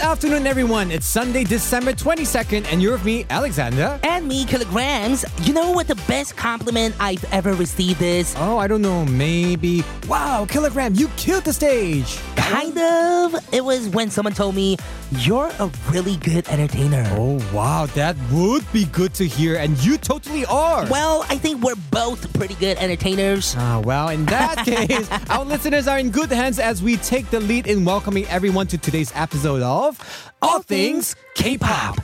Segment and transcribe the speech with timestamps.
[0.00, 0.90] afternoon, everyone.
[0.90, 3.98] It's Sunday, December 22nd, and you're with me, Alexander.
[4.02, 5.24] And me, kilograms.
[5.42, 8.34] You know what the best compliment I've ever received is?
[8.38, 9.82] Oh, I don't know, maybe.
[10.06, 12.18] Wow, Kilogram, you killed the stage.
[12.48, 13.34] Kind of.
[13.52, 14.76] It was when someone told me,
[15.20, 17.04] You're a really good entertainer.
[17.12, 20.86] Oh, wow, that would be good to hear, and you totally are.
[20.90, 23.54] Well, I think we're both pretty good entertainers.
[23.58, 27.40] Ah, well, in that case, our listeners are in good hands as we take the
[27.40, 30.00] lead in welcoming everyone to today's episode of
[30.42, 31.96] All Things K-Pop.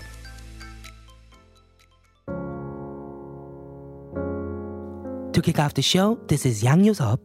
[5.32, 7.19] To kick off the show, this is Yang Yosop,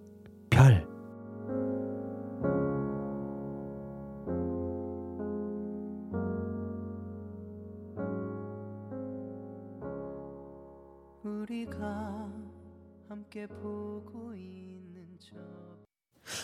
[0.50, 0.89] 별.
[11.70, 12.32] 우리가
[13.08, 14.69] 함께 보고 저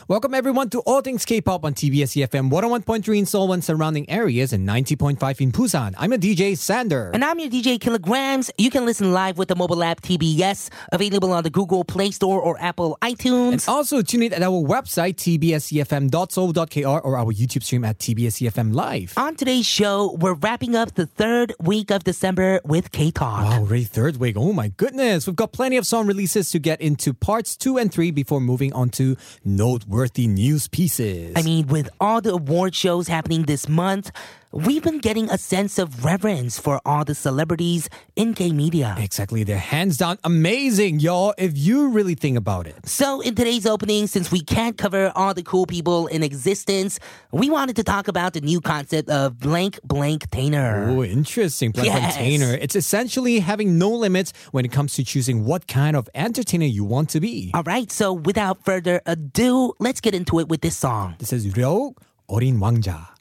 [0.07, 4.53] Welcome everyone to All Things K-Pop on TBS EFM 101.3 in Seoul and surrounding areas
[4.53, 5.95] and 90.5 in Busan.
[5.97, 7.09] I'm your DJ Sander.
[7.11, 8.51] And I'm your DJ Kilograms.
[8.59, 12.39] You can listen live with the mobile app TBS, available on the Google Play Store
[12.39, 13.51] or Apple iTunes.
[13.51, 18.75] And also tune in at our website tbsefm.seoul.kr or our YouTube stream at TBS EFM
[18.75, 19.15] live.
[19.17, 23.43] On today's show, we're wrapping up the third week of December with K Talk.
[23.43, 24.35] Wow, already third week.
[24.37, 25.25] Oh my goodness.
[25.25, 28.71] We've got plenty of song releases to get into parts two and three before moving
[28.73, 29.94] on to noteworthy
[30.27, 31.33] news pieces.
[31.35, 34.11] I mean, with all the award shows happening this month,
[34.55, 38.95] we've been getting a sense of reverence for all the celebrities in K media.
[38.97, 39.43] Exactly.
[39.43, 42.87] They're hands down amazing, y'all, if you really think about it.
[42.87, 46.99] So, in today's opening, since we can't cover all the cool people in existence,
[47.31, 50.87] we wanted to talk about the new concept of blank blank tainer.
[50.87, 51.71] Oh, interesting.
[51.71, 52.15] Blank yes.
[52.15, 52.57] blank tainer.
[52.61, 56.85] It's essentially having no limits when it comes to choosing what kind of entertainer you
[56.85, 57.51] want to be.
[57.53, 57.91] All right.
[57.91, 61.15] So, without further ado, let's get into it with this song.
[61.19, 61.95] This is Ryo,
[62.29, 63.14] Orin Wangja.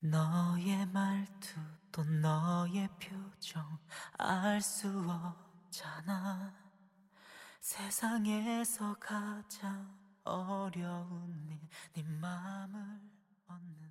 [0.00, 1.60] 너의 말투
[1.90, 3.78] 또 너의 표정
[4.16, 4.88] 알 수
[5.68, 6.54] 없잖아.
[7.60, 9.94] 세상에서 가장
[10.24, 11.60] 어려운
[11.94, 13.00] 일네 맘을
[13.48, 13.87] 얻는 일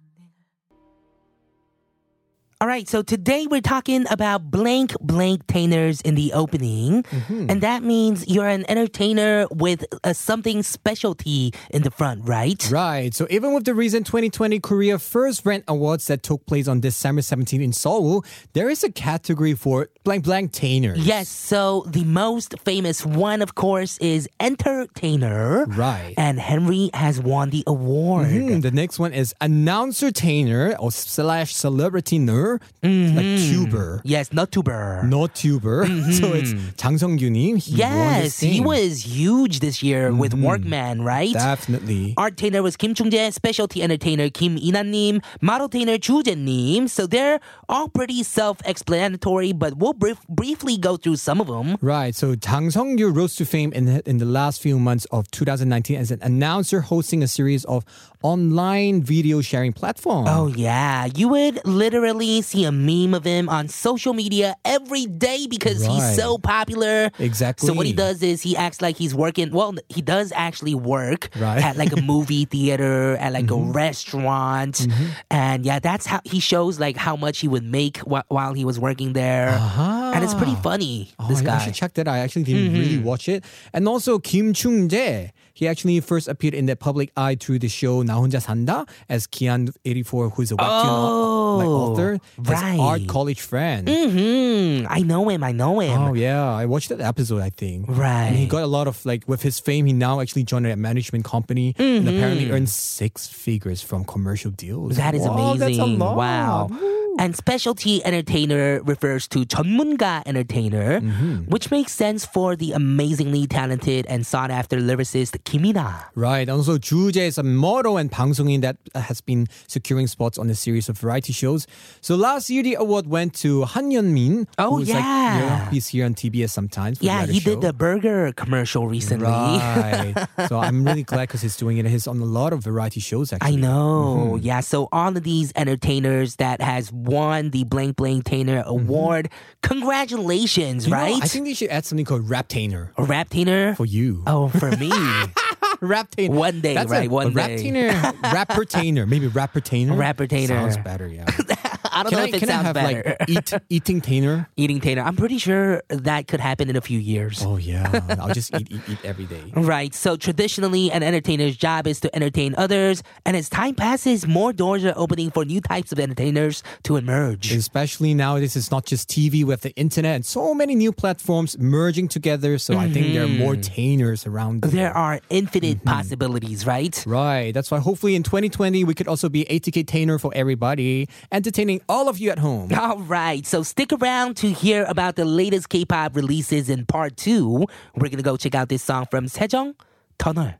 [2.59, 7.05] All right, so today we're talking about blank blank tainers in the opening.
[7.29, 12.67] And that means you're an entertainer with a something specialty in the front, right?
[12.71, 13.13] Right.
[13.13, 17.21] So even with the recent 2020 Korea First Brand Awards that took place on December
[17.21, 20.97] 17 in Seoul, there is a category for blank blank tainers.
[20.97, 25.65] Yes, so the most famous one, of course, is entertainer.
[25.65, 26.15] Right.
[26.17, 28.31] And Henry has won the award.
[28.31, 32.17] Hmm, the next one is announcer tainer or slash celebrity
[32.47, 33.15] ner, Mm-hmm.
[33.17, 34.01] like tuber.
[34.03, 35.03] Yes, not tuber.
[35.03, 35.85] Not tuber.
[36.17, 37.57] So it's Jang Sung-gyunim.
[37.63, 41.33] He yes, he was huge this year with Workman, right?
[41.33, 42.13] Definitely.
[42.17, 46.87] Art trainer was Kim Chung-jae, specialty entertainer Kim Eana-nim, model trainer Chu Jae-nim.
[46.87, 51.77] So they're all pretty self-explanatory, but we'll brief- briefly go through some of them.
[51.81, 52.15] Right.
[52.15, 56.11] So Jang Sung-gyu rose to fame in in the last few months of 2019 as
[56.11, 57.83] an announcer hosting a series of
[58.23, 60.27] online video sharing platforms.
[60.31, 65.47] Oh yeah, you would literally see a meme of him on social media every day
[65.47, 65.91] because Right.
[65.91, 67.11] he's so popular.
[67.19, 67.67] Exactly.
[67.67, 69.51] So what he does is he acts like he's working.
[69.51, 71.57] Well, he does actually work Right.
[71.59, 71.67] Mm-hmm.
[71.67, 74.87] at like a movie theater, at like a restaurant,
[75.29, 78.65] and yeah, that's how he shows like how much he would make wh- while he
[78.65, 79.49] was working there.
[79.49, 81.09] And it's pretty funny.
[81.19, 81.55] Oh, this I guy.
[81.57, 81.65] Mm-hmm.
[81.65, 82.07] should check that.
[82.07, 83.43] I actually didn't really watch it.
[83.73, 85.31] And also Kim Chung Jae.
[85.56, 89.26] He actually first appeared in the public eye through the show 나 혼자 산다 as
[89.26, 92.78] Kian 84, who's a webtoon au- like Oh, author, his right.
[92.80, 93.86] art college friend.
[93.88, 95.44] hmm I know him.
[95.44, 96.00] I know him.
[96.00, 97.42] Oh yeah, I watched that episode.
[97.42, 97.86] I think.
[97.88, 98.28] Right.
[98.32, 99.86] And he got a lot of like with his fame.
[99.86, 104.92] He now actually joined a management company and apparently earned six figures from commercial deals.
[104.96, 105.02] Mm-hmm.
[105.04, 105.58] That is Wow, amazing.
[105.58, 106.16] That's a lot.
[106.16, 106.70] Wow.
[107.17, 111.49] And specialty entertainer refers to 전문가 entertainer, mm-hmm.
[111.49, 116.05] which makes sense for the amazingly talented and sought after lyricist Kim Eana.
[116.15, 116.47] Right.
[116.47, 120.89] Also, Juje is a model and 방송인 that has been securing spots on a series
[120.89, 121.67] of variety shows.
[122.01, 124.47] So last year, the award went to Han Hyun-min.
[124.57, 124.95] Oh yeah.
[124.95, 127.01] Like, yeah, he's here on TBS sometimes.
[127.01, 127.51] Yeah, he show.
[127.51, 129.27] did the burger commercial recently.
[129.27, 130.13] Right.
[130.47, 131.85] so I'm really glad because he's doing it.
[131.85, 133.33] He's on a lot of variety shows.
[133.33, 134.33] Actually, I know.
[134.33, 134.45] Mm-hmm.
[134.45, 134.59] Yeah.
[134.61, 139.29] So all of these entertainers that has won the Blank Blank Tainer award,
[139.63, 140.89] congratulations, Mm-hmm.
[140.93, 141.23] You know, right?
[141.23, 143.75] I think they should add something called Rap Tainer A rap tainer?
[143.75, 144.23] for you.
[144.27, 144.89] Oh, for me.
[145.81, 146.29] Rap Tainer.
[146.29, 147.57] One day, That's right, A, one a Rap day.
[147.57, 148.33] Tainer.
[148.33, 149.07] Rapper Tainer.
[149.07, 149.95] Maybe Rapper Tainer.
[149.97, 150.47] Rapper Tainer.
[150.47, 151.25] Sounds better, yeah.
[151.97, 153.15] I don't Can know I, if it can I have better.
[153.19, 154.47] like eat, eating tainer?
[154.55, 155.01] Eating tater.
[155.01, 157.43] I'm pretty sure that could happen in a few years.
[157.43, 157.89] Oh yeah,
[158.19, 159.43] I'll just eat, eat, eat every day.
[159.55, 159.93] Right.
[159.93, 164.85] So traditionally, an entertainer's job is to entertain others, and as time passes, more doors
[164.85, 167.51] are opening for new types of entertainers to emerge.
[167.51, 172.07] Especially nowadays, it's not just TV with the internet and so many new platforms merging
[172.07, 172.57] together.
[172.57, 174.61] So I think there are more tainers around.
[174.61, 174.75] Mm-hmm.
[174.75, 175.89] there are infinite Mm-hmm.
[175.89, 177.03] possibilities, right?
[177.05, 177.51] Right.
[177.53, 182.09] That's why hopefully in 2020 we could also be ATK tainer for everybody, entertaining all
[182.09, 182.69] of you at home.
[182.77, 187.65] All right, so stick around to hear about the latest K-pop releases in part two.
[187.95, 189.75] We're gonna go check out this song from Sejeong,
[190.17, 190.55] Tunnel.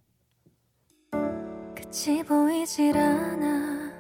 [1.76, 3.92] 끝이 보이질 않아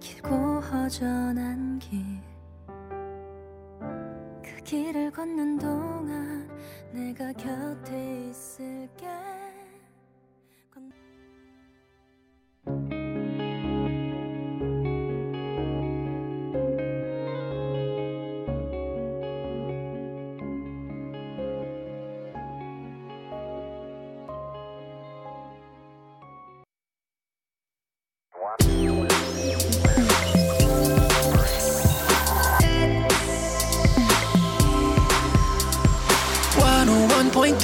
[0.00, 2.18] 길고 허전한 길
[4.68, 6.46] 길을 걷는 동안
[6.92, 9.06] 내가 곁에 있을게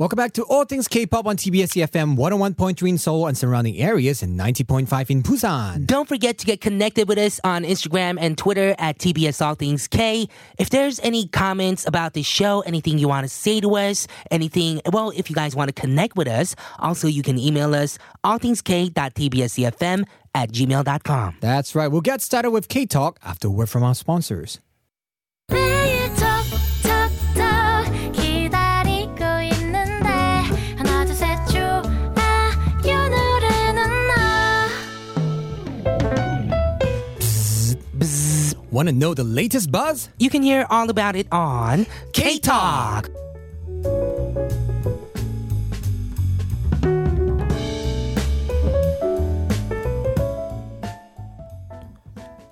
[0.00, 4.22] Welcome back to All Things K-pop on TBS EFM 101.3 in Seoul and surrounding areas
[4.22, 5.84] and 90.5 in Busan.
[5.84, 9.86] Don't forget to get connected with us on Instagram and Twitter at TBS All Things
[9.88, 10.26] K.
[10.56, 14.80] If there's any comments about the show, anything you want to say to us, anything,
[14.90, 20.04] well, if you guys want to connect with us, also you can email us allthingsk.tbsefm
[20.34, 21.36] at gmail.com.
[21.40, 21.88] That's right.
[21.88, 24.60] We'll get started with K-Talk after a word from our sponsors.
[38.80, 40.08] Want to know the latest buzz?
[40.18, 41.84] You can hear all about it on
[42.14, 43.10] K-Talk.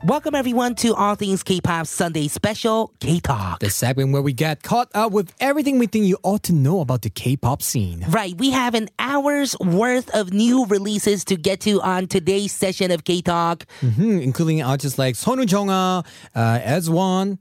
[0.09, 3.59] Welcome everyone to All Things K-Pop Sunday Special K-Talk.
[3.61, 6.81] The segment where we get caught up with everything we think you ought to know
[6.81, 8.07] about the K-pop scene.
[8.09, 12.91] Right, we have an hour's worth of new releases to get to on today's session
[12.91, 13.67] of K-Talk.
[13.81, 17.39] Hmm, including artists like Sonu Jonga, uh, as one.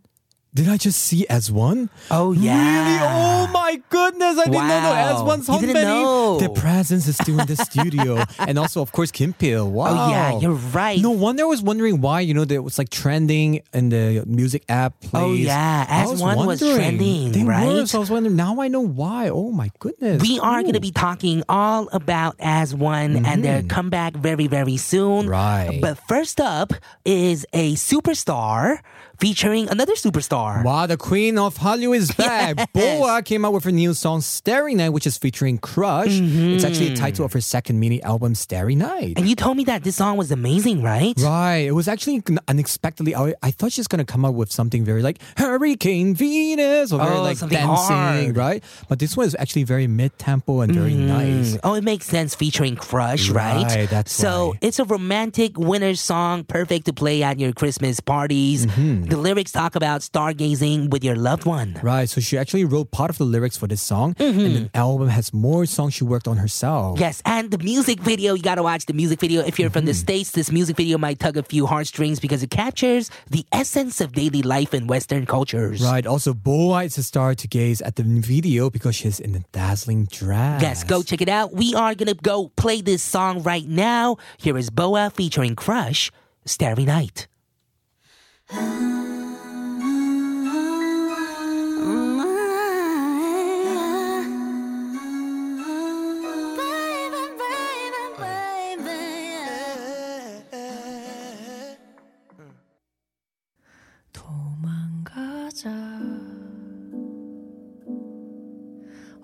[0.57, 1.91] Did I just see as one?
[2.09, 2.57] Oh yeah.
[2.57, 2.99] Really?
[3.03, 4.39] Oh my goodness!
[4.39, 6.39] I did not know as one You didn't.
[6.39, 9.69] Their presence is still in the studio, and also of course Kim Pil.
[9.69, 9.85] Wow.
[9.89, 10.99] Oh yeah, you're right.
[10.99, 14.63] No wonder I was wondering why you know that was like trending in the music
[14.67, 14.99] app.
[15.01, 15.23] Plays.
[15.23, 17.87] Oh, yeah, As One was trending, they Were, right?
[17.87, 18.35] so I was wondering.
[18.35, 19.29] Now I know why.
[19.29, 20.23] Oh my goodness.
[20.23, 24.77] We are going to be talking all about As One and their comeback very, very
[24.77, 25.25] soon.
[25.25, 25.29] Mm-hmm.
[25.29, 25.79] Right.
[25.79, 26.73] But first up
[27.05, 28.79] is a superstar
[29.19, 30.63] featuring another superstar.
[30.63, 32.55] Wow, the queen of Hallyu is back.
[32.73, 32.99] Yes.
[32.99, 36.09] Boa came out with her new song Starry Night, which is featuring Crush.
[36.11, 39.13] It's actually the title of her second mini album, Starry Night.
[39.17, 41.13] And you told me that this song was amazing, right?
[41.19, 41.65] Right.
[41.67, 43.15] It was actually unexpectedly.
[43.15, 46.91] I, I thought she was going to come up with something very like Hurricane Venus
[46.91, 48.37] or very Oh, like dancing, hard.
[48.37, 48.63] right?
[48.87, 51.53] But this one is actually very mid tempo and very nice.
[51.53, 51.59] Mm.
[51.63, 53.63] Oh, it makes sense featuring Crush, right?
[53.63, 54.59] Right, that's so why.
[54.61, 58.65] it's a romantic winter song, perfect to play at your Christmas parties.
[58.65, 59.05] Mm-hmm.
[59.09, 61.79] The lyrics talk about stargazing with your loved one.
[61.81, 62.09] Right.
[62.09, 65.33] So she actually wrote part of the lyrics for this song, and the album has
[65.33, 66.95] more songs she worked on herself.
[66.95, 67.01] Mm-hmm.
[67.01, 69.41] Yes, and the music video, you gotta watch the music video.
[69.41, 69.97] If you're from the Mm-hmm.
[69.97, 74.11] States, this music video might tug a few heartstrings because it captures the essence of
[74.11, 75.81] daily life in Western cultures.
[75.81, 76.05] Right.
[76.05, 80.05] Also, Boa is a star to gaze at the video because she's in a dazzling
[80.11, 80.61] dress.
[80.61, 81.53] Yes, go check it out.
[81.53, 84.17] We are gonna go play this song right now.
[84.37, 86.11] Here is Boa featuring Crush,
[86.45, 87.27] Starry Night.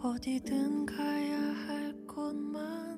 [0.04, 2.93] 어디든 가야 할 곳만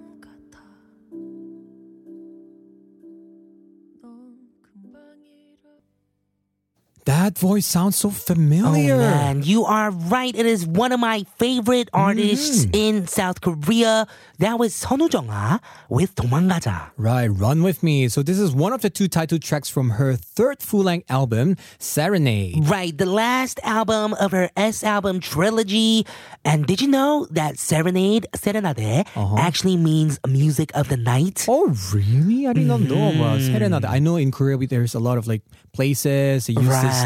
[7.34, 8.94] That voice sounds so familiar.
[8.94, 10.30] Oh man, you are right.
[10.30, 12.70] It is one of my favorite artists Mm.
[12.78, 14.06] in South Korea.
[14.38, 15.58] That was 선우 정아
[15.90, 16.94] with 도망가자.
[16.96, 18.06] Right, Run With Me.
[18.06, 22.62] So this is one of the two title tracks from her third full-length album, Serenade.
[22.70, 26.06] Right, the last album of her S album trilogy.
[26.46, 31.44] And did you know that serenade, serenade, actually means music of the night?
[31.50, 32.46] Oh, really?
[32.46, 33.50] I did not know about Mm-hmm.
[33.52, 33.84] Serenade.
[33.84, 35.42] I know in Korea we- there's a lot of like
[35.74, 37.00] places that use this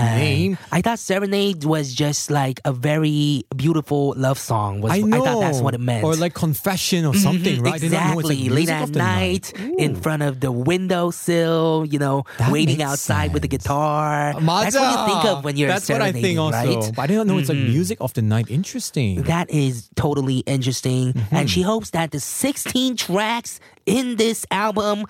[0.71, 4.81] I thought serenade was just like a very beautiful love song.
[4.81, 5.23] Was I know.
[5.23, 6.03] thought that's what it meant.
[6.03, 7.73] Or like confession or something, right?
[7.75, 8.49] I did not know it's Exactly.
[8.49, 13.43] like Late at night, in front of the windowsill, you know, That waiting outside with
[13.43, 13.63] the sense.
[13.63, 14.33] guitar.
[14.39, 16.57] That's what you think of when you're That's what I think also.
[16.57, 16.67] right?
[16.67, 16.91] Mm-hmm.
[16.95, 18.49] But I didn't know it's like music of the night.
[18.49, 19.23] Interesting.
[19.23, 21.13] That is totally interesting.
[21.13, 21.35] Mm-hmm.
[21.35, 25.05] And she hopes that the 16 tracks in this album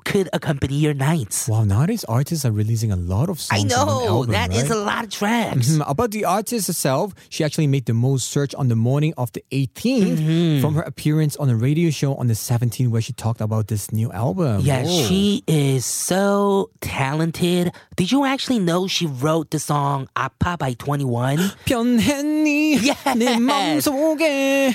[0.00, 1.48] could accompany your nights.
[1.48, 3.60] Wow, nowadays artists are releasing a lot of songs.
[3.60, 4.58] I know, album, that right?
[4.58, 5.68] is a lot of tracks.
[5.68, 5.82] Mm-hmm.
[5.82, 9.44] About the artist herself, she actually made the most search on the morning of the
[9.52, 10.60] 18th mm-hmm.
[10.60, 13.92] from her appearance on a radio show on the 17th where she talked about this
[13.92, 14.62] new album.
[14.62, 15.06] Yeah, Whoa.
[15.06, 17.72] she is so talented.
[17.96, 21.56] Did you actually know she wrote the song "Apa" by 2NE1?
[22.80, 23.88] yes.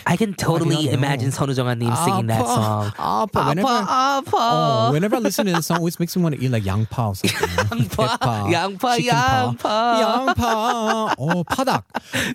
[0.05, 2.91] I can totally imagine Sonu 선우정아님 singing that song.
[2.97, 4.31] 아파, 아파, whenever, 아파.
[4.35, 7.09] Oh, whenever about listening to the song always makes me want to eat like 양파
[7.09, 7.49] or something.
[7.71, 11.15] 양파, 양파, 양파, 양파.
[11.17, 11.83] Oh, 파닭,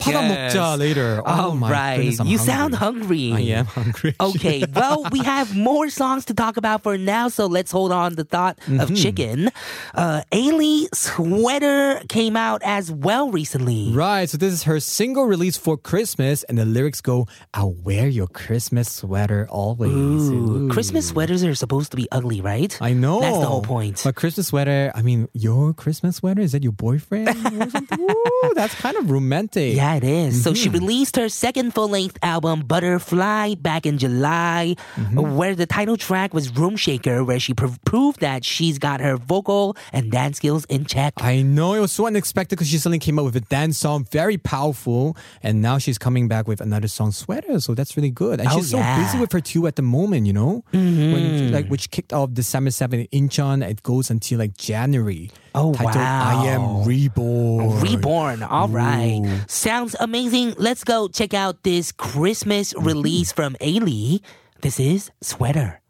[0.00, 0.78] 파닭 yes.
[0.78, 1.22] later.
[1.26, 1.96] Oh, All my right.
[1.96, 2.52] goodness, I'm you hungry.
[2.52, 3.32] sound hungry.
[3.32, 4.14] I am hungry.
[4.30, 8.14] Okay, well, we have more songs to talk about for now, so let's hold on
[8.14, 8.80] the thought mm-hmm.
[8.80, 9.50] of chicken.
[9.94, 13.92] Uh, Ailee Sweater came out as well recently.
[13.92, 18.08] Right, so this is her single release for Christmas, and the lyrics go, "I'll wear
[18.08, 20.66] your Christmas sweater always." Ooh.
[20.66, 20.68] Ooh.
[20.68, 22.69] Christmas sweaters are supposed to be ugly, right?
[22.80, 23.20] I know.
[23.20, 24.00] That's the whole point.
[24.04, 28.00] But Christmas sweater, I mean, your Christmas sweater, is that your boyfriend or something?
[28.10, 29.74] Ooh, that's kind of romantic.
[29.76, 30.42] Yeah, it is.
[30.44, 30.78] So she Mm-hmm.
[30.78, 35.36] released her second full length album, Butterfly, back in July, Mm-hmm.
[35.36, 39.16] where the title track was Room Shaker, where she pr- proved that she's got her
[39.16, 41.14] vocal and dance skills in check.
[41.18, 44.04] I know it was so unexpected because she suddenly came up with a dance song,
[44.10, 47.58] very powerful, and now she's coming back with another song, Sweater.
[47.60, 48.40] So that's really good.
[48.40, 51.12] And Oh, she's so busy with her two at the moment, you know, Mm-hmm.
[51.12, 53.66] when like which kicked off December seventh in Incheon.
[53.66, 55.30] It goes until like January.
[55.54, 56.46] Oh, titled I.
[56.48, 57.80] Am Reborn.
[57.80, 58.42] Reborn.
[58.42, 59.20] All right.
[59.24, 59.38] Ooh.
[59.48, 60.54] Sounds amazing.
[60.58, 62.86] Let's go check out this Christmas Mm-hmm.
[62.86, 64.20] release from Ailee.
[64.60, 65.80] This is Sweater.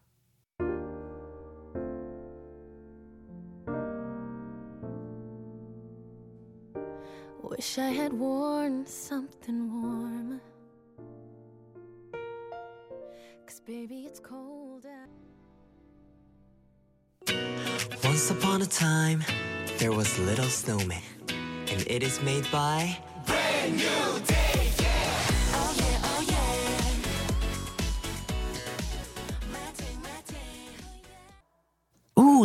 [7.42, 10.40] Wish I had worn something warm.
[13.46, 14.59] Cause baby, it's cold out.
[18.04, 19.24] Once upon a time,
[19.78, 21.02] there was Little Snowman,
[21.68, 22.98] and it is made by.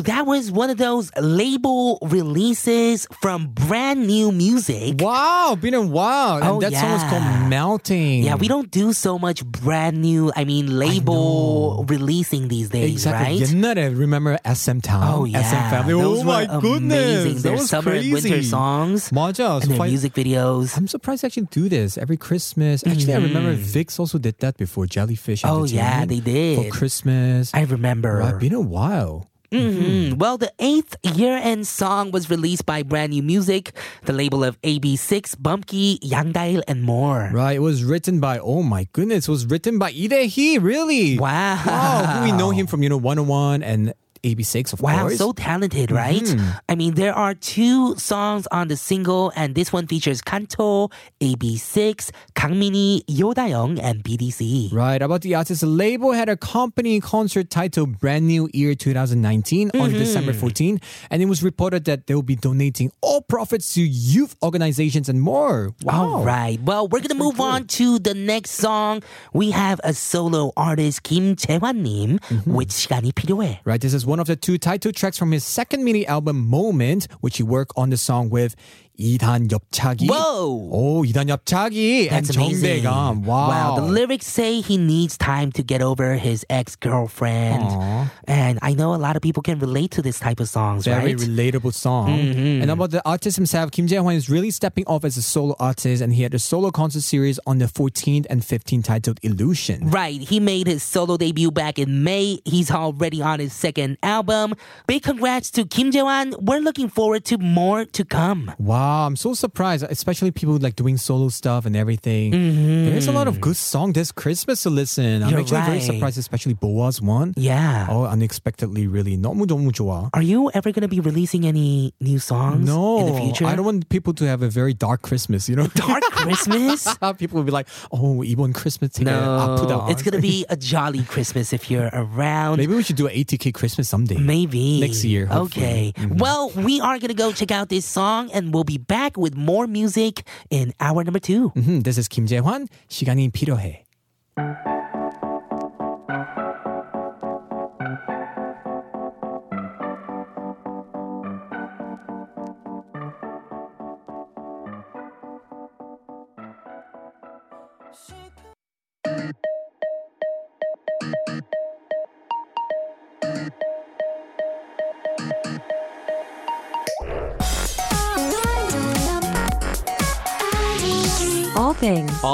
[0.02, 5.02] That was one of those label releases from brand new music.
[5.02, 6.40] Wow, been a while.
[6.44, 6.82] Oh, and that yeah.
[6.82, 8.24] song was called Melting.
[8.24, 12.92] Yeah, we don't do so much brand new, I mean, label I releasing these days,
[12.92, 13.40] exactly.
[13.40, 13.50] right?
[13.50, 15.04] 옛날에, remember SM Town?
[15.04, 15.42] Oh, yeah.
[15.42, 15.94] SM Family.
[15.94, 16.62] Oh those oh, my amazing.
[16.62, 17.44] goodness.
[17.44, 18.12] Their summer crazy.
[18.12, 19.12] and winter songs.
[19.12, 19.62] 맞아.
[19.62, 20.78] And so their music videos.
[20.78, 22.86] I'm surprised they actually do this every Christmas.
[22.86, 23.24] Actually, mm-hmm.
[23.24, 23.64] I remember mm.
[23.64, 25.44] VIXX also did that before Jellyfish.
[25.46, 26.58] Oh, yeah, they did.
[26.58, 27.54] For Christmas.
[27.54, 28.18] I remember.
[28.18, 29.30] Right, been a while.
[29.56, 30.18] Mhm.
[30.18, 33.72] Well, the eighth year end song was released by Brand New Music,
[34.04, 37.30] the label of AB6IX, Bumkey, Yangdail, and more.
[37.34, 41.18] Right, it was written by, oh my goodness, it was written by Lee really?
[41.18, 41.62] Wow.
[41.66, 43.94] Wow, we know him from, you know, 101 and
[44.26, 45.18] AB6IX, of wow, course.
[45.18, 45.98] so talented, mm-hmm.
[45.98, 46.24] right?
[46.24, 46.60] Mm.
[46.68, 50.90] I mean, there are two songs on the single, and this one features Kanto,
[51.22, 54.74] AB6IX, Kangmini, Yodayoung, and BDC.
[54.74, 55.02] Right.
[55.02, 59.82] About the artist, the label had a company concert titled Brand New Year 2019 mm-hmm.
[59.82, 60.80] on December 14,
[61.12, 65.22] and it was reported that they will be donating all profits to youth organizations and
[65.22, 65.74] more.
[65.84, 65.94] Wow.
[65.94, 66.60] All right.
[66.62, 69.04] Well, we're going to move on to the next song.
[69.34, 72.54] We have a solo artist, Kim Jae-hwan mm-hmm.
[72.54, 73.60] with 시간이 필요해.
[73.66, 73.82] Right.
[73.82, 77.38] This is one of the two title tracks from his second mini album Moment, which
[77.38, 78.56] he worked on the song with
[79.01, 80.09] 이단 엽차기.
[80.11, 80.69] Whoa!
[80.71, 82.85] Oh, 이단 엽차기 and That's amazing.
[82.85, 83.25] 정대감.
[83.25, 83.77] Wow.
[83.77, 87.65] The lyrics say he needs time to get over his ex girlfriend.
[87.65, 88.13] Aw.
[88.29, 91.15] And I know a lot of people can relate to this type of songs, Very
[91.15, 91.17] right?
[91.17, 92.11] relatable song.
[92.11, 92.61] Mm-hmm.
[92.61, 96.03] And about the artist himself, Kim Jae-hwan is really stepping off as a solo artist,
[96.03, 99.89] and he had a solo concert series on the 14th and 15th titled Illusion.
[99.89, 100.21] Right.
[100.21, 102.41] He made his solo debut back in May.
[102.45, 104.53] He's already on his second album.
[104.87, 106.35] Big congrats to Kim Jae-hwan.
[106.39, 108.53] We're looking forward to more to come.
[108.59, 112.33] Wow, Wow, I'm so surprised, especially people like doing solo stuff and everything.
[112.33, 115.23] There's a lot of good song this Christmas to listen.
[115.23, 115.83] I'm You're actually very right.
[115.83, 117.33] surprised, especially Boa's one.
[117.39, 117.87] Yeah.
[117.89, 119.17] Oh, unexpectedly, really.
[119.17, 120.11] 너무 너무 좋아.
[120.13, 123.47] Are you ever going to be releasing any new songs No, in the future?
[123.47, 125.67] I don't want people to have a very dark Christmas, you know?
[125.75, 126.85] Dark Christmas?
[127.17, 129.69] people will be like, oh, 이번 Christmas 되게 아프다.
[129.69, 132.59] no, it's gonna be a jolly Christmas if you're around.
[132.59, 134.19] Maybe we should do an ATK Christmas someday.
[134.19, 135.95] Maybe Next year, hopefully.
[135.97, 136.07] Okay.
[136.13, 139.67] Well, we are gonna go check out this song, and we'll be back with more
[139.67, 141.51] music in hour number two.
[141.57, 142.67] Mhm, This is Kim Jae-hwan.
[142.89, 143.85] 시간이 필요해.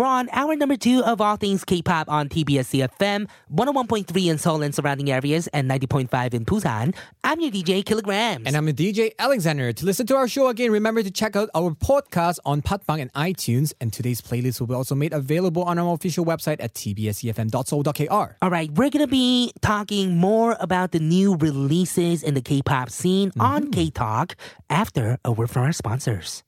[0.00, 4.74] On hour number two of All Things K-pop on TBS EFM, 101.3 in Seoul and
[4.74, 6.94] surrounding areas, and 90.5 in Busan.
[7.22, 8.46] I'm your DJ Kilograms.
[8.46, 9.72] And I'm your DJ Alexander.
[9.72, 13.12] To listen to our show again, remember to check out our podcast on Podbbang and
[13.12, 13.74] iTunes.
[13.80, 18.36] And today's playlist will be also made available on our official website at tbsefm.seoul.kr.
[18.40, 23.30] All right, we're gonna be talking more about the new releases in the K-pop scene
[23.38, 23.70] on mm-hmm.
[23.72, 24.36] K Talk
[24.70, 26.42] after a word from our sponsors.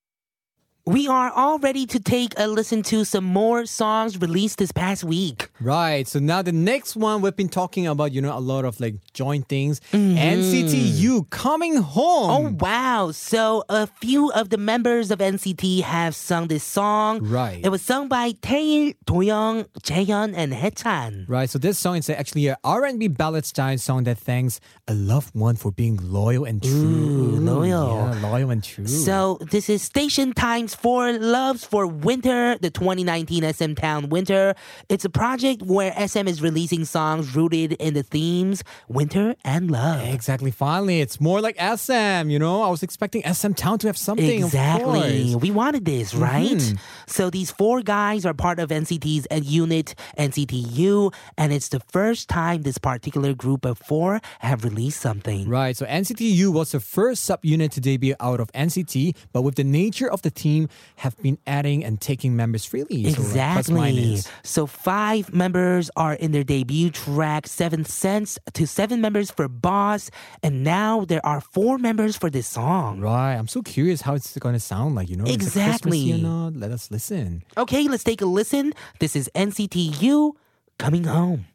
[0.87, 5.03] We are all ready to take a listen to some more songs released this past
[5.03, 5.49] week.
[5.59, 6.07] Right.
[6.07, 8.97] So now the next one we've been talking about, you know, a lot of like
[9.15, 9.81] joint things.
[9.93, 10.19] Mm-hmm.
[10.19, 12.31] NCT coming home.
[12.31, 13.13] Oh wow!
[13.13, 17.25] So a few of the members of NCT have sung this song.
[17.25, 17.65] Right.
[17.65, 21.25] It was sung by Taeil, Doyoung, Jaehyun, and Haechan.
[21.29, 25.35] Right, so this song is actually a R&B ballad style song that thanks a loved
[25.35, 26.71] one for being loyal and true.
[26.71, 28.11] Ooh, loyal.
[28.13, 28.87] Yeah, loyal and true.
[28.87, 34.55] So this is Station Times for Loves for Winter, the 2019 SM Town Winter.
[34.89, 40.07] It's a project where SM is releasing songs rooted in the themes winter and love.
[40.07, 40.51] Exactly.
[40.51, 42.29] Finally, it's more like SM.
[42.29, 44.45] You know, I was expecting SM Town to have something.
[44.45, 45.27] Exactly.
[45.27, 45.39] Mm-hmm.
[45.39, 46.75] We wanted this, right?
[47.07, 52.29] So these four guys are part of NCT's uh, unit, NCTU, and it's the first
[52.29, 55.49] time this particular group of four have released something.
[55.49, 55.77] Right.
[55.77, 60.11] So NCTU was the first subunit to debut out of NCT, but with the nature
[60.11, 60.64] of the team,
[60.97, 63.05] have been adding and taking members freely.
[63.05, 63.75] So, Exactly.
[63.75, 64.29] minus.
[64.43, 70.11] So five members are in their debut track, 7th Sense to seven members for Boss,
[70.43, 73.01] and now there are four members for this song.
[73.01, 73.35] Right.
[73.35, 75.25] I'm so curious how it's going to sound like, you know?
[75.25, 76.13] Exactly.
[76.15, 77.43] Let us listen.
[77.57, 78.73] Okay, let's take a listen.
[79.01, 80.33] This is NCTU
[80.79, 81.47] coming home.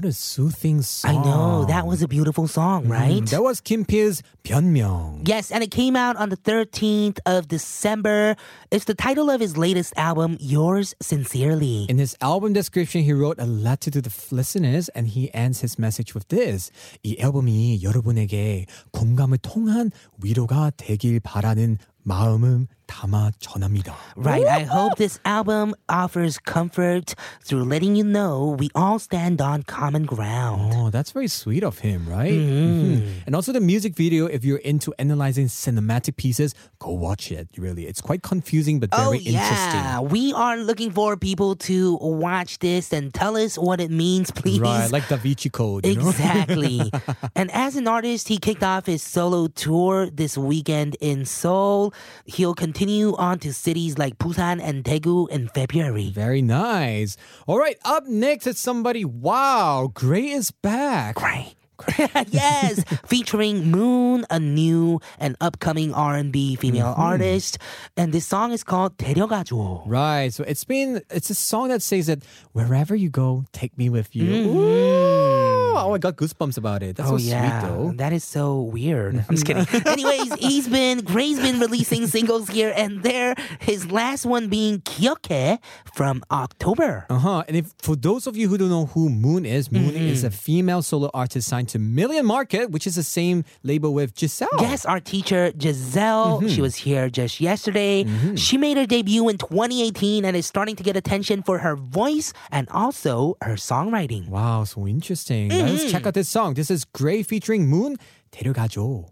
[0.00, 1.10] what a soothing song.
[1.10, 3.22] I know, that was a beautiful song, right?
[3.22, 5.26] Mm, that was Kim P's 변명.
[5.28, 8.36] Yes, and it came out on the 13th of December.
[8.70, 11.86] It's the title of his latest album, Yours Sincerely.
[11.88, 15.78] In his album description, he wrote a letter to the listeners and he ends his
[15.78, 16.70] message with this.
[17.02, 19.90] 이 앨범이 여러분에게 공감을 통한
[20.22, 23.94] 위로가 되길 바라는 마음을 담아 전합니다.
[24.16, 27.14] Right, I hope this album offers comfort
[27.44, 30.72] through letting you know we all stand on common ground.
[30.72, 32.30] Oh, that's very sweet of him, right?
[32.30, 33.26] Mhm.
[33.26, 37.48] And also the music video, if you're into analyzing cinematic pieces, go watch it.
[37.58, 39.42] Really, it's quite confusing but Oh, very yeah.
[39.42, 39.82] interesting.
[40.14, 44.60] We are looking for people to watch this and tell us what it means, please.
[44.62, 45.84] Right, like Da Vinci Code.
[45.84, 46.08] You know?
[46.14, 46.86] Exactly.
[47.34, 51.92] and as an artist, he kicked off his solo tour this weekend in Seoul.
[52.30, 52.79] He'll continue
[53.16, 56.10] on to cities like Busan and Daegu in February.
[56.10, 57.16] Very nice.
[57.46, 59.04] All right, up next is somebody.
[59.04, 61.16] Wow, Gray is back.
[61.16, 61.54] Gray.
[62.28, 67.58] yes, featuring Moon, a new and upcoming R&B female artist,
[67.96, 69.82] and this song is called 데려가줘.
[69.86, 70.32] Right.
[70.32, 74.16] So it's been it's a song that says that wherever you go, take me with
[74.16, 74.24] you.
[74.24, 75.59] Mm-hmm.
[75.75, 76.95] Oh, I got goosebumps about it.
[76.95, 77.61] That's oh, so yeah.
[77.61, 77.91] sweet, though.
[77.95, 79.15] That is so weird.
[79.27, 79.65] I'm just kidding.
[79.85, 83.35] Anyways, he's been, Gray's been releasing singles here and there.
[83.59, 85.59] His last one being Kyoke
[85.93, 87.05] from October.
[87.09, 87.43] Uh huh.
[87.47, 89.97] And if for those of you who don't know who Moon is, Moon mm-hmm.
[89.97, 94.17] is a female solo artist signed to Million Market, which is the same label with
[94.17, 94.49] Giselle.
[94.59, 96.39] Yes, our teacher, Giselle.
[96.39, 96.47] Mm-hmm.
[96.49, 98.03] She was here just yesterday.
[98.03, 98.35] Mm-hmm.
[98.35, 102.33] She made her debut in 2018 and is starting to get attention for her voice
[102.51, 104.27] and also her songwriting.
[104.29, 105.49] Wow, so interesting.
[105.49, 105.60] Mm.
[105.60, 105.88] Mm-hmm.
[105.88, 106.54] check out this song.
[106.54, 107.96] This is Gray featuring Moon.
[108.32, 109.06] 데려가줘.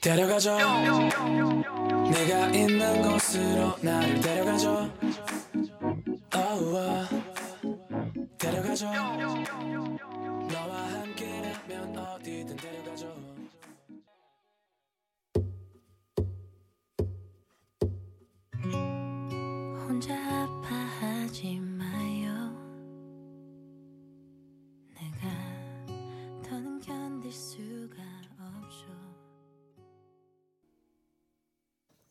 [0.00, 0.56] 데려가줘
[2.12, 4.88] 내가 있는 곳으로 나를 데려가줘
[6.36, 7.08] oh, uh.
[8.38, 8.86] 데려가줘
[10.48, 11.01] 너와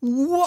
[0.02, 0.41] Wow,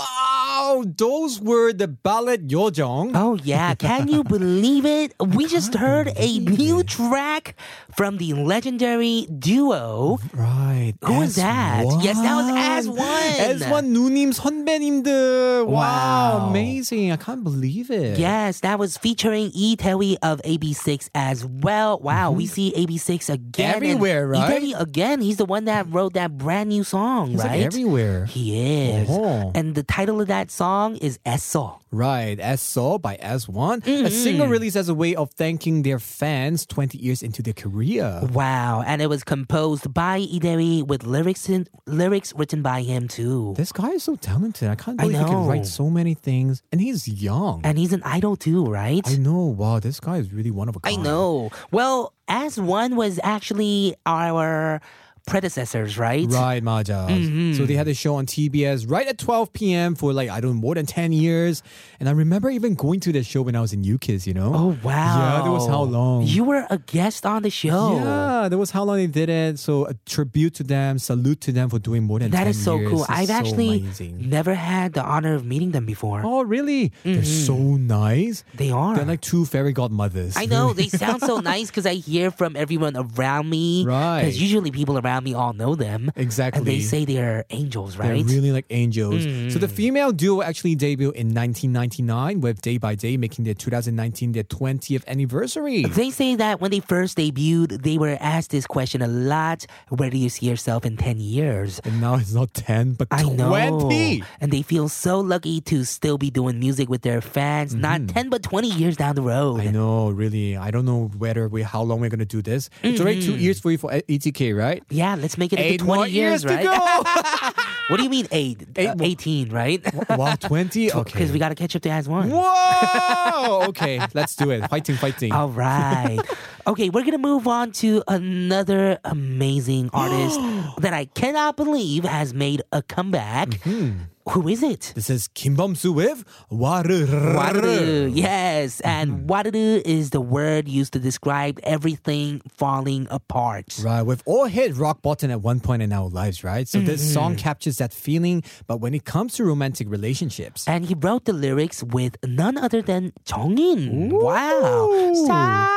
[0.98, 3.12] those were the ballad Yojong.
[3.16, 5.14] Oh yeah, can you believe it?
[5.20, 7.56] We just heard a new track
[7.96, 10.20] from the legendary duo.
[10.34, 10.94] Right.
[11.04, 11.86] Who was that?
[12.02, 13.00] Yes, that was As One.
[13.00, 15.68] As One 누님 선배님들.
[15.68, 17.12] Wow, amazing!
[17.12, 18.18] I can't believe it.
[18.18, 22.00] Yes, that was featuring E Tae of AB6IX as well.
[22.00, 22.38] Wow, mm-hmm.
[22.38, 24.62] we see AB6IX again everywhere, right?
[24.62, 25.22] E again.
[25.22, 27.58] He's the one that wrote that brand new song, he's right?
[27.58, 28.26] Like everywhere.
[28.26, 29.10] He is.
[29.10, 29.52] Oh.
[29.56, 31.80] And the title of that song is Esso.
[31.92, 34.06] Right, as so by As One, Mm-hmm.
[34.06, 38.22] a single released as a way of thanking their fans 20 years into their career.
[38.34, 43.08] Wow, and it was composed by Lee Dae-hwi with lyrics in, lyrics written by him
[43.08, 43.54] too.
[43.58, 44.70] This guy is so talented.
[44.70, 47.62] I can't I believe he can write so many things, and he's young.
[47.64, 49.02] And he's an idol too, right?
[49.08, 49.46] I know.
[49.46, 51.00] Wow, this guy is really one of a I kind.
[51.02, 51.50] I know.
[51.72, 54.82] Well, as one was actually our
[55.26, 56.26] predecessors, right?
[56.30, 57.08] Right, Maja.
[57.10, 57.54] Mm-hmm.
[57.54, 59.96] So they had a show on TBS right at 12 p.m.
[59.96, 61.64] for like, I don't know, more than 10 years.
[62.00, 64.52] And I remember even going to the show when I was in U-KISS, you know?
[64.54, 65.38] Oh wow!
[65.38, 66.24] Yeah, that was how long.
[66.24, 67.98] You were a guest on the show.
[67.98, 69.60] Yeah, that was how long they did it.
[69.60, 72.64] So a tribute to them, salute to them for doing more than That 10 is
[72.64, 72.92] so years.
[72.92, 73.02] cool.
[73.02, 74.30] It's I've so actually amazing.
[74.30, 76.22] never had the honor of meeting them before.
[76.24, 76.92] Oh, really?
[77.04, 78.44] They're so nice.
[78.54, 78.96] They are.
[78.96, 80.36] They're like two fairy godmothers.
[80.38, 83.86] I know they sound so nice because I hear from everyone around me.
[83.86, 84.22] Right.
[84.22, 86.12] Because usually people around me all know them.
[86.16, 86.60] Exactly.
[86.60, 88.26] And they say they're angels, They're right?
[88.26, 89.24] really like angels.
[89.24, 89.60] So Mm.
[89.60, 94.44] the female duo actually debuted in 1999 with Day by Day making their 2019 their
[94.44, 95.84] 20th anniversary.
[95.84, 100.10] They say that when they first debuted, they were asked this question a lot: Where
[100.10, 101.80] do you see yourself in ten years?
[101.86, 103.38] And now it's not 10 but I 20.
[103.38, 104.26] know.
[104.42, 108.30] And they feel so lucky to still be doing music with their fans, not 10
[108.30, 109.60] but 20 years down the road.
[109.60, 109.68] Mm-hmm.
[109.70, 110.58] I know, really.
[110.58, 112.70] I don't know whether we how long we're gonna do this.
[112.84, 114.82] It's already two years for you for ATK, right?
[114.90, 116.58] Yeah, let's make it Eight into 20 more years, right?
[116.58, 116.74] to go.
[117.90, 118.68] what do you mean 8?
[118.76, 119.84] Eight Uh, 18, right?
[120.10, 120.92] wow, 20?
[120.96, 121.12] Okay.
[121.14, 122.32] Because we got to catch up to as one.
[122.32, 123.66] Whoa!
[123.70, 124.68] okay, let's do it.
[124.70, 125.32] Fighting, fighting.
[125.32, 126.20] All right.
[126.68, 130.40] Okay, we're to move on to another amazing artist
[130.80, 133.50] that I cannot believe has made a comeback.
[133.50, 134.00] Mm-hmm.
[134.30, 134.92] Who is it?
[134.96, 137.06] This is Kim Bum-soo with Waru.
[137.06, 138.10] Wadaru.
[138.12, 143.78] Yes, and wadaru is the word used to describe everything falling apart.
[143.84, 146.68] Right, we've all hit rock bottom at one point in our lives, right?
[146.68, 147.14] So this Mm-hmm.
[147.14, 151.34] song captures that feeling, but when it comes to romantic relationships, And he wrote the
[151.34, 154.10] lyrics with none other than 정인.
[154.10, 154.90] Wow.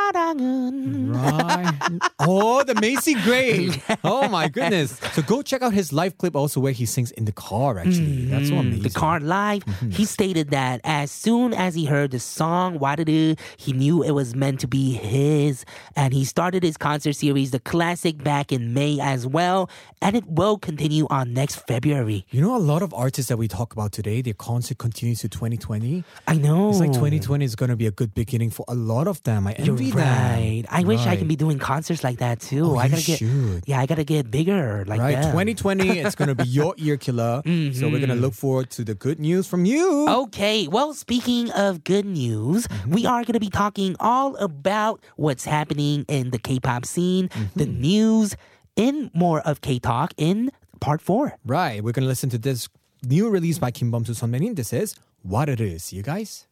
[0.08, 1.14] 사랑은.
[1.14, 1.98] Right.
[2.20, 3.70] oh, the Macy Gray.
[4.02, 4.98] Oh my goodness.
[5.12, 8.26] So go check out his live clip also where he sings in the car actually.
[8.26, 8.80] That's so amazing.
[8.80, 9.62] Mm, The car live.
[9.90, 14.34] He stated that as soon as he heard the song Wadaru, he knew it was
[14.34, 15.64] meant to be his.
[15.96, 19.70] And he started his concert series, The Classic, back in May as well.
[20.02, 22.26] And it will continue on next February.
[22.30, 25.28] You know, a lot of artists that we talk about today, their concert continues to
[25.28, 26.04] 2020.
[26.26, 26.70] I know.
[26.70, 29.46] It's like 2020 is going to be a good beginning for a lot of them.
[29.46, 30.63] I You're envy right.
[30.69, 32.65] I wish I could be doing concerts like that too.
[32.65, 33.63] Oh, I gotta get should.
[33.65, 37.41] yeah, I gotta get bigger like right, 2020, it's going to be your ear killer.
[37.45, 38.21] So we're going to mm-hmm.
[38.21, 40.07] look forward to the good news from you.
[40.09, 42.91] Okay, well, speaking of good news, mm-hmm.
[42.91, 47.29] we are going to be talking all about what's happening in the K pop scene,
[47.55, 47.81] the mm-hmm.
[47.81, 48.35] news,
[48.75, 51.37] in more of K Talk in part four.
[51.45, 52.69] Right, we're going to listen to this
[53.03, 54.55] new release by Kim Bum Soo Sunmanin.
[54.55, 56.47] This is What It Is, you guys.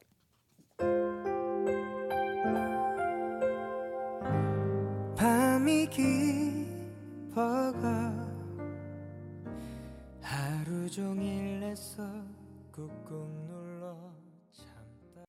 [5.68, 7.44] 밤이 깊어가
[10.22, 12.02] 하루 종일 애써
[12.72, 13.98] 꾹꾹 눌러
[14.54, 15.26] 참다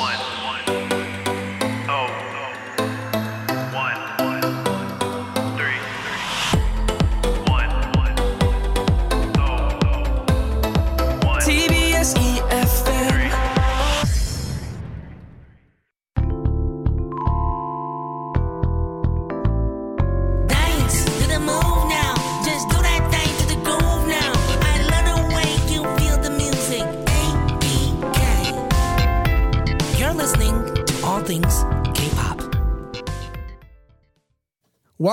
[0.00, 0.39] One.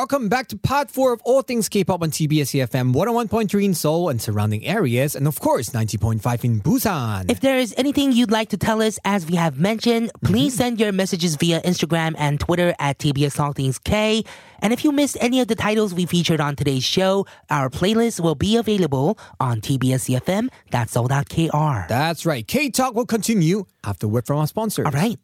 [0.09, 4.07] Welcome back to part four of All Things K-pop on TBS EFM 101.3 in Seoul
[4.07, 7.29] and surrounding areas, and of course 90.5 in Busan.
[7.29, 10.59] If there is anything you'd like to tell us, as we have mentioned, please mm-hmm.
[10.59, 14.23] send your messages via Instagram and Twitter at TBS All Things K.
[14.61, 18.21] And if you missed any of the titles we featured on today's show, our playlist
[18.21, 21.87] will be available on tbsefm.seoul.kr.
[21.89, 22.47] That's right.
[22.47, 24.85] K Talk will continue after word from our sponsors.
[24.85, 25.19] All right.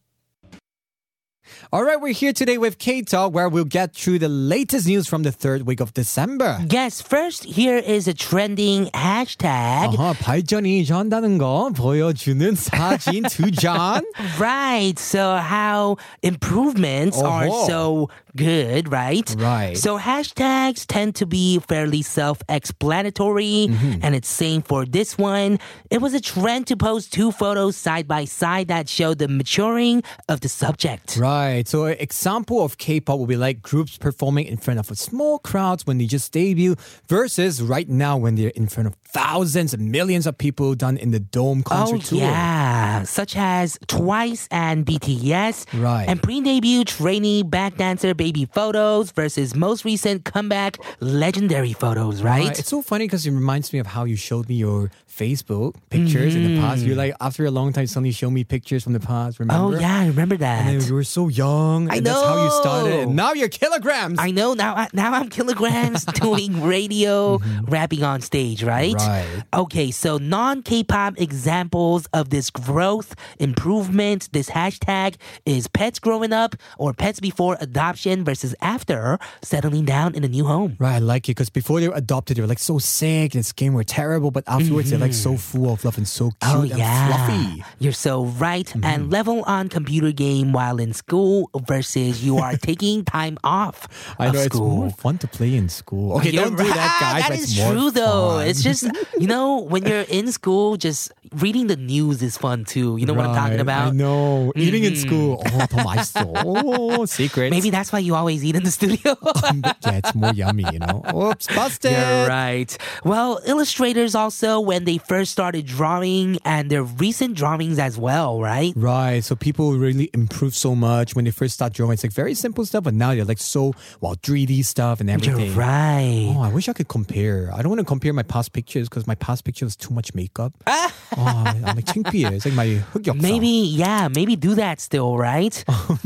[1.71, 5.23] All right, we're here today with K-Talk, where we'll get through the latest news from
[5.23, 6.60] the third week of December.
[6.69, 9.95] Yes, first here is a trending hashtag.
[9.95, 14.01] 아하, 발전이 한다는 거 보여주는 사진 두 장.
[14.39, 17.67] Right, so how improvements are uh-huh.
[17.67, 19.33] so good, right?
[19.37, 19.77] Right.
[19.77, 23.99] So hashtags tend to be fairly self-explanatory Mm-hmm.
[24.01, 25.59] and it's same for this one.
[25.89, 30.03] It was a trend to post two photos side by side that showed the maturing
[30.29, 31.17] of the subject.
[31.17, 31.67] Right.
[31.67, 35.85] So an example of K-pop would be like groups performing in front of small crowds
[35.85, 36.75] when they just debut
[37.07, 41.11] versus right now when they're in front of thousands and millions of people done in
[41.11, 42.19] the dome concert Oh tour.
[42.19, 46.05] yeah, such as Twice and BTS, Right.
[46.07, 52.47] And pre-debut trainee back dancer baby photos versus most recent comeback legendary photos, right?
[52.47, 52.59] Right.
[52.59, 56.33] It's so funny because it reminds me of how you showed me your Facebook pictures
[56.33, 56.79] in the past.
[56.79, 56.88] Mm-hmm.
[56.88, 59.39] You're like, after a long time, suddenly show me pictures from the past.
[59.39, 59.75] Remember?
[59.77, 60.65] Oh yeah, I remember that.
[60.65, 61.91] And you were so young.
[61.91, 62.99] I and That's how you started.
[63.01, 64.17] And now you're kilograms.
[64.19, 64.73] I know now.
[64.75, 67.39] I- Now I'm kilograms doing radio,
[67.75, 68.95] rapping on stage, right?
[68.95, 69.36] Mm-hmm.
[69.38, 69.62] Right.
[69.63, 73.13] Okay, so non-K-pop examples of this growth,
[73.47, 80.13] improvement, this hashtag is pets growing up or pets before adoption versus after settling down
[80.13, 80.78] in a new home.
[80.78, 83.45] Right, I like it because before they were adopted, they were like so sick and
[83.45, 84.99] skin were terrible, but afterwards mm-hmm.
[84.99, 85.38] they're like so mm-hmm.
[85.38, 87.08] full of love and so oh, cute oh, and yeah.
[87.08, 87.63] fluffy.
[87.80, 88.67] You're so right.
[88.67, 88.86] Mm-hmm.
[88.86, 93.88] And level on computer game while in school versus you are taking time off.
[94.19, 94.67] I of know school.
[94.67, 96.17] it's more fun to play in school.
[96.17, 96.67] Okay, you're don't right.
[96.67, 97.30] do that, guys.
[97.30, 98.38] That is true, though.
[98.38, 98.47] Fun.
[98.47, 98.84] It's just
[99.17, 102.97] you know when you're in school, just reading the news is fun too.
[102.97, 103.28] You know right.
[103.28, 103.88] what I'm talking about?
[103.88, 104.52] I know.
[104.56, 104.60] Mm-hmm.
[104.60, 105.38] Eating in school.
[105.38, 105.80] Mm-hmm.
[105.80, 107.08] Oh, my soul.
[107.13, 107.49] secret.
[107.49, 109.16] Maybe that's why you always eat in the studio.
[109.84, 111.02] yeah, it's more yummy, you know.
[111.14, 111.92] Oops, busted.
[111.92, 112.76] You're right.
[113.04, 118.72] Well, illustrators also, when they first started drawing and their recent drawings as well, right?
[118.76, 119.22] Right.
[119.24, 121.92] So people really improve so much when they first start drawing.
[121.94, 125.18] It's like very simple stuff, but now they're like so well 3D stuff and You're
[125.34, 125.54] everything.
[125.56, 126.34] right.
[126.37, 127.50] Oh, I wish I could compare.
[127.54, 130.14] I don't want to compare my past pictures because my past picture was too much
[130.14, 130.52] makeup.
[130.66, 132.32] oh, I'm like 창피해.
[132.32, 133.20] It's like my 흑역사.
[133.20, 135.64] Maybe, yeah, maybe do that still, right?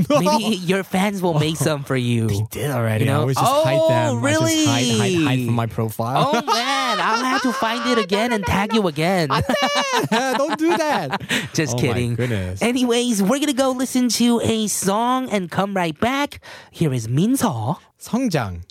[0.09, 2.28] Maybe your fans will make some for you.
[2.28, 3.06] They did already.
[3.06, 3.18] You know?
[3.18, 4.24] I always just hide Oh, them.
[4.24, 6.30] I just hide, hide, hide from my profile.
[6.30, 9.30] Oh man, I'll have to find it again and tag you again.
[10.12, 11.22] don't do that.
[11.54, 12.16] Just Oh kidding.
[12.16, 12.62] goodness.
[12.62, 16.40] Anyways, we're gonna go listen to a song and come right back.
[16.72, 17.78] Here is Minso.
[18.00, 18.62] 성장.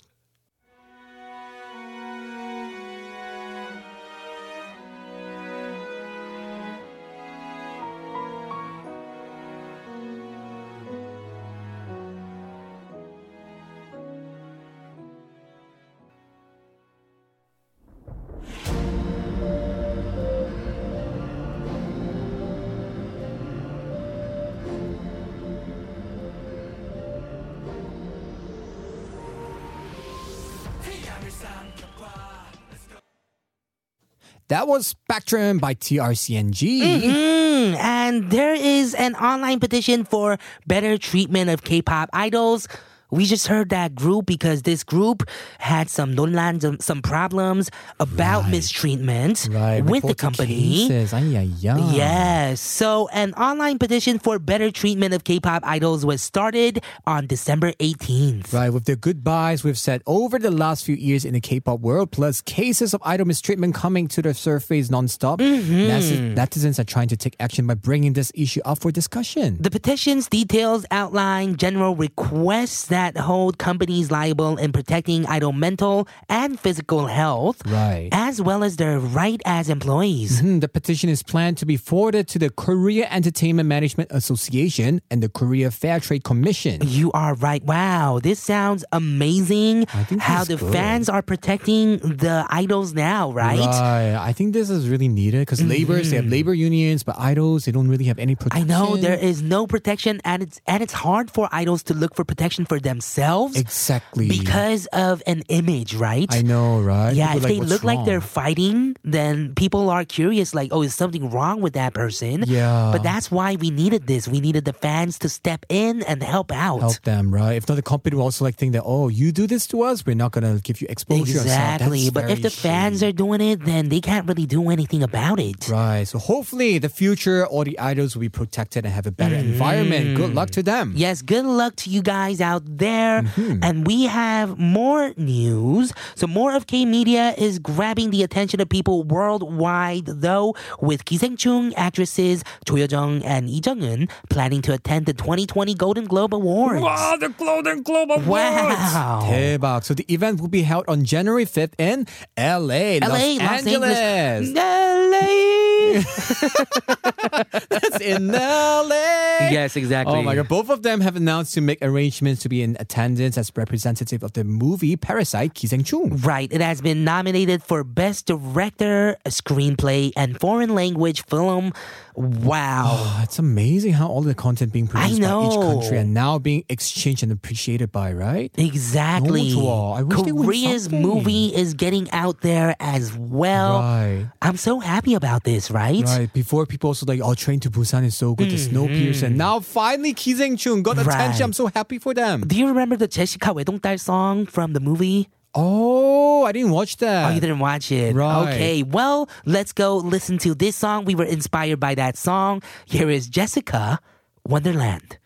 [34.49, 36.79] That was Spectrum by TRCNG.
[36.81, 42.69] Mm, and there is an online petition for better treatment of K-pop idols.
[43.09, 45.23] We just heard that group because this group
[45.59, 48.51] had some 논란, some, some problems about Right.
[48.51, 49.79] mistreatment Right.
[49.83, 50.87] with the company.
[50.89, 51.13] Cases.
[51.13, 51.91] Ay, ay, ay.
[51.95, 52.59] Yes.
[52.59, 58.51] So an online petition for better treatment of K-pop idols was started on December 18th.
[58.51, 62.11] Right, with the goodbyes we've said over the last few years in the K-pop world,
[62.11, 66.33] plus cases of idol mistreatment coming to the surface nonstop, Mm-hmm.
[66.35, 69.57] netizens are trying to take action by bringing this issue up for discussion.
[69.61, 76.07] The petition's details outline general requests that that hold companies liable in protecting idol mental
[76.41, 78.09] and physical health, Right.
[78.11, 80.31] as well as their right as employees.
[80.41, 85.17] Hmm, The petition is planned to be forwarded to the Korea Entertainment Management Association and
[85.21, 86.75] the Korea Fair Trade Commission.
[86.99, 87.63] You are right.
[87.63, 89.75] Wow, this sounds amazing.
[89.93, 90.73] I think How the good.
[90.73, 93.59] fans are protecting the idols now, right?
[93.59, 94.15] Right.
[94.29, 97.71] I think this is really needed because laborers, they have labor unions, but idols, they
[97.77, 98.57] don't really have any Mm-hmm.
[98.61, 102.13] I know there is no protection, and it's and it's hard for idols to look
[102.17, 104.27] for protection for themselves Exactly.
[104.31, 106.29] because of an image, right?
[106.31, 107.11] I know, right?
[107.11, 110.71] Yeah, People if are they "What's look like they're fighting, then people are curious, like,
[110.71, 112.45] oh, is something wrong with that person?
[112.47, 112.89] Yeah.
[112.93, 114.27] But that's why we needed this.
[114.27, 116.79] We needed the fans to step in and help out.
[116.79, 117.55] help them, right?
[117.59, 120.05] If not, the company will also like think that, oh, you do this to us,
[120.05, 121.41] we're not gonna give you exposure.
[121.41, 122.09] Exactly.
[122.09, 123.09] But if the fans shitty.
[123.09, 125.67] are doing it, then they can't really do anything about it.
[125.67, 126.05] Right.
[126.07, 130.15] So hopefully the future all the idols will be protected and have a better environment.
[130.15, 130.57] Good luck mm.
[130.57, 130.93] to them.
[130.95, 133.23] Yes, good luck to you guys out there.
[133.23, 133.63] Mm-hmm.
[133.63, 135.93] And we have more news.
[136.15, 141.37] So, more of K Media is grabbing the attention of people worldwide, though, with Kiseng
[141.37, 146.81] Chung actresses Cho Yeo-jeong and Lee Jung-eun planning to attend the 2020 Golden Globe Awards.
[146.81, 148.27] Wow, the Golden Globe Awards!
[148.27, 149.21] Wow.
[149.23, 149.83] 대박.
[149.83, 153.97] So, the event will be held on January 5th in LA, LA Los, Los Angeles.
[153.97, 154.53] Angeles.
[154.55, 155.67] LA!
[157.69, 159.49] That's in LA!
[159.49, 160.15] Yes, exactly.
[160.15, 160.47] Oh my god.
[160.47, 164.23] Both of them have announced to make arrangements to be in in attendance as representative
[164.23, 166.25] of the movie Parasite Kisengchung.
[166.25, 166.51] Right.
[166.51, 171.73] It has been nominated for Best Director, Screenplay, and Foreign Language Film.
[172.17, 172.85] Wow.
[172.89, 176.65] Oh, it's amazing how all the content being produced by each country and now being
[176.67, 178.51] exchanged and appreciated by, right?
[178.57, 179.53] Exactly.
[179.53, 183.79] Korea's movie is getting out there as well.
[183.79, 184.27] Right.
[184.41, 186.03] I'm so happy about this, right?
[186.03, 186.33] Right.
[186.33, 188.73] Before people also like, oh, Train to Busan is so good, mm-hmm.
[188.73, 189.23] the Snowpiercer.
[189.23, 191.07] And now finally, Ki Zeng Chun got right.
[191.07, 191.43] attention.
[191.43, 192.41] I'm so happy for them.
[192.41, 195.29] The you remember the Jessica Wedongdal song from the movie?
[195.53, 197.31] Oh, I didn't watch that.
[197.31, 198.15] Oh, you didn't watch it.
[198.15, 198.53] Right.
[198.53, 201.05] Okay, well, let's go listen to this song.
[201.05, 202.61] We were inspired by that song.
[202.85, 203.99] Here is Jessica
[204.45, 205.17] Wonderland.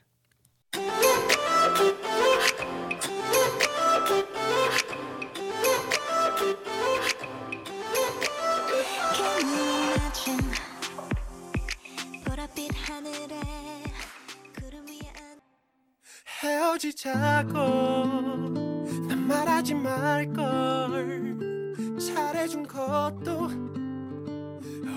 [16.82, 17.54] 헤어지자고
[19.08, 21.38] 난 말하지 말걸.
[22.00, 23.48] 잘해준 것도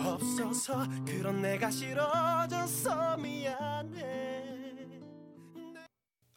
[0.07, 4.44] 없어서 그런 내가 싫어져서 미안해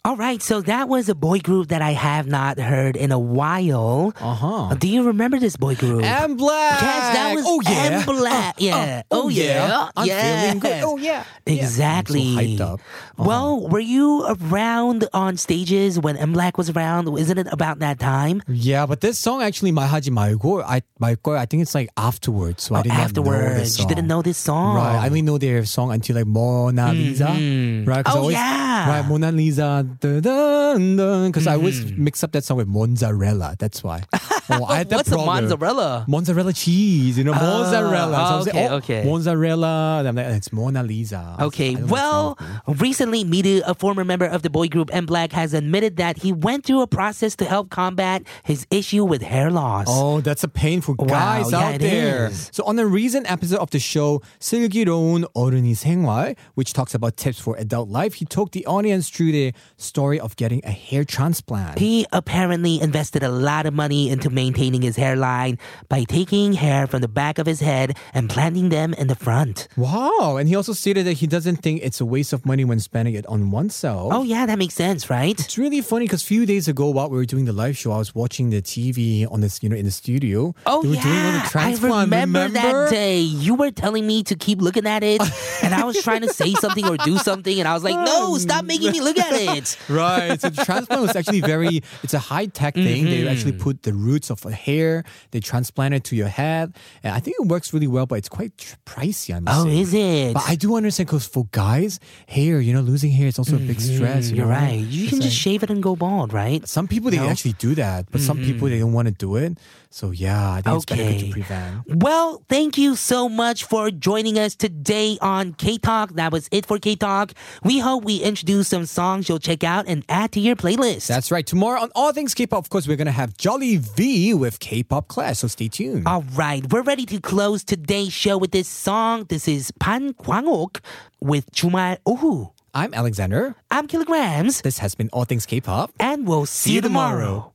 [0.07, 3.19] All right, so that was a boy group that I have not heard in a
[3.19, 4.13] while.
[4.15, 4.75] Uh huh.
[4.75, 6.01] Do you remember this boy group?
[6.01, 6.79] MBLAQ.
[6.79, 8.03] Yes, that was oh, yeah.
[8.03, 8.71] MBLAQ.
[8.71, 9.65] Uh, uh, yeah.
[9.65, 10.15] Uh, oh, yeah.
[10.15, 10.41] yeah.
[10.43, 10.83] feeling good.
[10.85, 11.25] Oh yeah.
[11.45, 12.55] Exactly.
[12.55, 13.23] So uh-huh.
[13.27, 17.09] Well, were you around on stages when MBLAQ was around?
[17.17, 18.41] Isn't it about that time?
[18.47, 21.15] Yeah, but this song actually, my Haji my I I
[21.45, 22.63] think it's like afterwards.
[22.63, 23.77] So oh, I didn't afterwards.
[23.77, 25.03] You didn't know this song, right?
[25.03, 27.83] I only know their song until like Mona mm-hmm.
[27.83, 28.03] Lisa, right?
[28.07, 28.89] Oh always, yeah.
[28.89, 32.03] Right, Mona Lisa because I always Mm-hmm.
[32.03, 33.55] mix up that song with mozzarella.
[33.59, 34.03] That's why.
[34.49, 35.29] Oh, I had that What's problem.
[35.29, 36.05] a mozzarella?
[36.07, 38.15] Mozzarella cheese, you know, ah, mozzarella.
[38.15, 39.03] So I was okay, like, oh, okay.
[39.03, 39.99] Mozzarella.
[39.99, 41.35] And I'm like, it's Mona Lisa.
[41.39, 46.17] Okay, well, recently, Midu, a former member of the boy group MBLAQ, has admitted that
[46.17, 49.87] he went through a process to help combat his issue with hair loss.
[49.89, 52.27] Oh, that's a painful wow, guys yeah, out there.
[52.27, 52.49] Is.
[52.53, 57.39] So on a recent episode of the show 슬기로운 어른이 생활, which talks about tips
[57.39, 61.79] for adult life, he took the audience through the story of getting a hair transplant.
[61.79, 65.57] He apparently invested a lot of money into maintaining his hairline
[65.89, 69.67] by taking hair from the back of his head and planting them in the front.
[69.75, 70.37] Wow.
[70.37, 73.15] And he also stated that he doesn't think it's a waste of money when spending
[73.15, 74.13] it on oneself.
[74.13, 75.37] Oh, yeah, that makes sense, right?
[75.39, 77.91] It's really funny because a few days ago, while we were doing the live show,
[77.91, 80.53] I was watching the TV on this, you know, in the studio.
[80.65, 81.03] Oh, they were yeah.
[81.03, 82.05] doing all the I transplant.
[82.11, 83.19] remember, that day.
[83.21, 85.21] You were telling me to keep looking at it,
[85.63, 88.37] and I was trying to say something or do something, and I was like, no,
[88.37, 89.77] stop making me look at it.
[89.89, 90.39] Right.
[90.39, 93.05] So the transplant was actually very, it's a high tech thing.
[93.05, 93.61] They actually Mm-hmm.
[93.63, 96.73] put the roots of a hair, they transplant it to your head.
[97.03, 99.63] And I think it works really well, but it's quite tr- pricey, I must Oh,
[99.65, 99.79] say.
[99.79, 100.33] is it?
[100.33, 103.59] But I do understand because for guys, hair, you know, losing hair is also a
[103.59, 104.29] big stress.
[104.29, 104.35] You Mm-hmm.
[104.37, 104.51] You're know?
[104.51, 104.79] right.
[104.79, 106.67] You can just shave it and go bald, right?
[106.67, 107.27] Some people they No?
[107.29, 109.57] actually do that, but some people they don't want to do it.
[109.89, 111.27] So yeah, I think it's better good Okay.
[111.27, 112.03] to prevent.
[112.03, 116.13] Well, thank you so much for joining us today on K Talk.
[116.15, 117.33] That was it for K Talk.
[117.63, 121.07] We hope we introduced some songs you'll check out and add to your playlist.
[121.07, 121.45] That's right.
[121.47, 125.07] Tomorrow on All Things K-pop, of course, we're gonna have Jolly V with K pop
[125.07, 126.07] class, so stay tuned.
[126.07, 129.25] All right, we're ready to close today's show with this song.
[129.29, 130.79] This is Pan Kwangok
[131.21, 132.49] with Jumal Ohu.
[132.73, 133.53] I'm Alexander.
[133.69, 134.61] I'm Kilograms.
[134.61, 135.93] This has been All Things K pop.
[135.99, 137.19] And we'll see, see you tomorrow.
[137.25, 137.53] tomorrow.